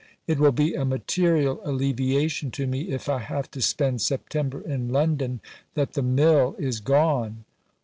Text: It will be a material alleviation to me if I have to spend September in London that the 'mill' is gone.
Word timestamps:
It 0.25 0.39
will 0.39 0.51
be 0.51 0.73
a 0.73 0.83
material 0.83 1.61
alleviation 1.63 2.49
to 2.57 2.65
me 2.65 2.89
if 2.91 3.07
I 3.07 3.19
have 3.19 3.51
to 3.51 3.61
spend 3.61 4.01
September 4.01 4.59
in 4.59 4.89
London 4.89 5.41
that 5.75 5.93
the 5.93 6.01
'mill' 6.01 6.55
is 6.57 6.79
gone. 6.79 7.45